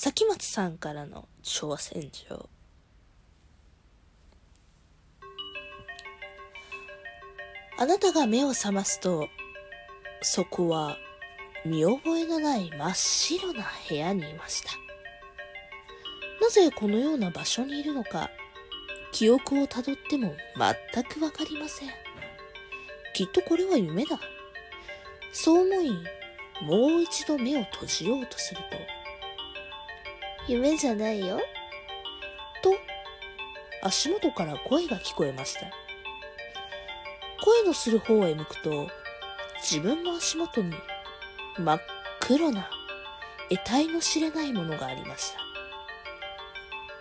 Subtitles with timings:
[0.00, 2.48] 崎松さんからの挑戦状。
[7.76, 9.26] あなたが目を覚ますと、
[10.22, 10.96] そこは
[11.66, 14.70] 見覚えのない真っ白な部屋にいました。
[16.40, 18.30] なぜこのような場所にいるのか、
[19.10, 20.32] 記憶をたどっても
[20.94, 21.88] 全くわかりません。
[23.14, 24.20] きっとこれは夢だ。
[25.32, 25.90] そう思い、
[26.62, 28.97] もう一度目を閉じようとすると、
[30.48, 31.38] 夢じゃないよ。
[32.62, 32.74] と、
[33.82, 35.60] 足元から声が聞こえました。
[37.44, 38.88] 声のする方へ向くと、
[39.60, 40.72] 自分の足元に
[41.58, 41.80] 真っ
[42.20, 42.70] 黒な
[43.50, 45.40] 得体の知れないものがありました。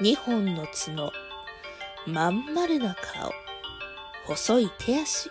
[0.00, 1.10] 二本の角、
[2.06, 3.32] まん丸な顔、
[4.26, 5.30] 細い手足、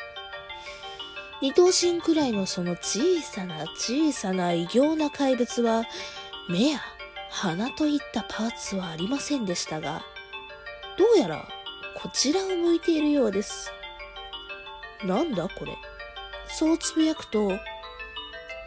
[1.41, 5.83] 二頭身くらいのその小さな小さな異形な怪物は、
[6.49, 6.79] 目や
[7.29, 10.01] 鼻といったパーツはありませんでしたが、
[10.97, 11.47] どうやら
[11.95, 13.71] こちらを向いているようです。
[15.03, 15.77] なんだこれ？
[16.47, 17.51] そうつぶやくと、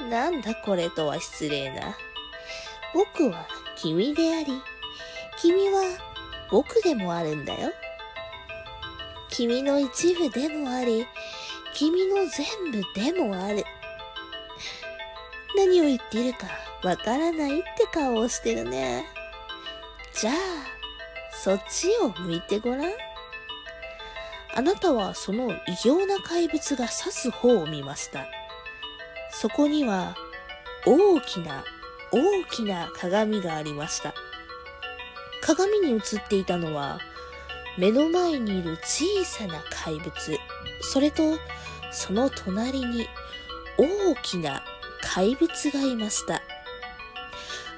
[0.08, 1.96] なんだこれとは失礼な。
[2.94, 3.46] 僕は
[3.77, 4.52] 君であり、
[5.38, 5.83] 君は
[6.50, 7.72] 僕でもあるんだよ。
[9.28, 11.06] 君の一部でもあり、
[11.74, 13.64] 君の全部でもある。
[15.56, 16.46] 何を言っているか
[16.83, 19.06] わからないって顔をしてるね。
[20.14, 20.34] じゃあ、
[21.33, 22.92] そっちを向いてごらん。
[24.55, 28.27] あなたはその異形な怪物が指す方を見ました。
[29.30, 30.14] そこには
[30.86, 31.64] 大きな
[32.12, 34.12] 大きな鏡がありました。
[35.41, 36.98] 鏡に映っていたのは
[37.78, 40.11] 目の前にいる小さな怪物、
[40.83, 41.39] それと
[41.91, 43.06] その隣に
[43.78, 44.62] 大きな
[45.00, 46.42] 怪物がいました。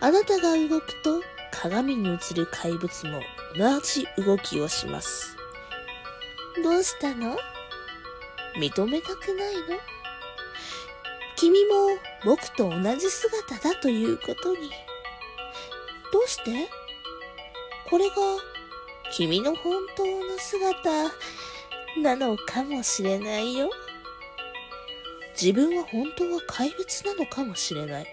[0.05, 3.23] あなたが動くと鏡に映る怪物も
[3.57, 5.35] 同じ動きをします。
[6.63, 7.39] どうしたの？
[8.59, 9.79] 認めたくないの？
[11.37, 14.69] 君も僕と同じ姿だということに。
[16.13, 16.69] どうして？
[17.89, 18.15] これが
[19.11, 20.91] 君の本当の姿
[22.03, 23.71] なのかもしれないよ。
[25.33, 28.07] 自分は本当は怪物なのかもしれない。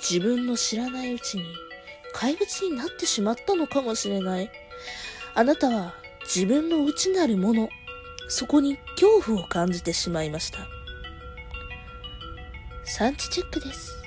[0.00, 1.44] 自分の知らないうちに
[2.12, 4.50] 怪物になってしまったのかもしれない。
[5.34, 7.68] あなたは自分の内なるもの、
[8.28, 10.66] そこに恐怖を感じてしまいました。
[12.84, 13.99] 産地チェックです。